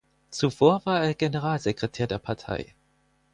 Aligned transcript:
Zuvor 0.31 0.83
war 0.87 1.03
er 1.03 1.13
Generalsekretär 1.13 2.07
der 2.07 2.17
Partei. 2.17 2.73